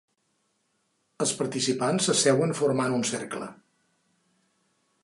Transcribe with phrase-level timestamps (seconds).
[1.25, 3.53] Els participants s'asseuen formant un cercle.